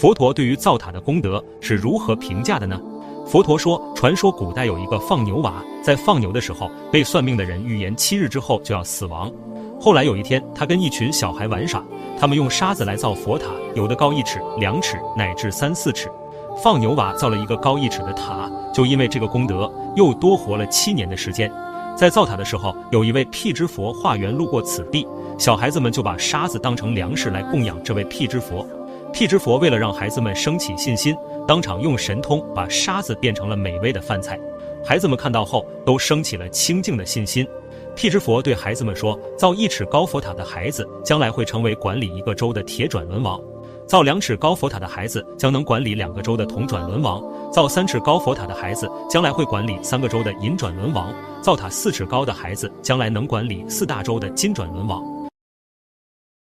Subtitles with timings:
[0.00, 2.80] 佛陀对于造塔的功德是如何评价的呢？
[3.24, 9.32] 佛陀说，传说古代有一个放牛娃，在放牛的时候被算命的人预言七日之后就要死亡。
[9.80, 11.80] 后来有一天，他跟一群小孩玩耍，
[12.18, 13.46] 他们用沙子来造佛塔，
[13.76, 16.10] 有的高一尺、两尺，乃至三四尺。
[16.60, 21.50] 放牛娃造了一个高一尺的塔，就因为这个功德，又多活了七年的时间。
[21.96, 25.06] 在造塔的时候，有一位辟支佛化缘路过此地，
[25.38, 28.66] 小孩子们就把沙子当成粮食来供养这位辟支佛。
[29.14, 31.16] 辟支佛为了让孩子们升起信心，
[31.46, 34.36] 当场用神通把沙子变成了美味的饭菜。
[34.84, 37.46] 孩子们看到后都升起了清净的信心。
[37.94, 43.38] 辟支佛对孩子们说：“造一尺高佛塔的孩子，将来会成为管理一个州的铁转轮王；
[43.86, 47.22] 造两尺高佛塔的孩子，将能管理两个州的铜转轮王；
[47.52, 55.00] 造三尺高佛塔的孩子，将来会管理三个州的银转轮王；造塔四尺高的孩子，将来能管理四大洲的金转轮王。”